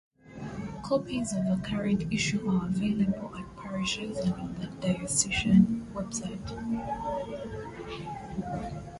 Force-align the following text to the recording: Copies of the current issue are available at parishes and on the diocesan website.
Copies 0.81 1.31
of 1.33 1.45
the 1.45 1.61
current 1.63 2.11
issue 2.11 2.49
are 2.49 2.65
available 2.65 3.35
at 3.37 3.55
parishes 3.55 4.17
and 4.17 4.33
on 4.33 4.55
the 4.55 4.65
diocesan 4.81 5.85
website. 5.93 6.39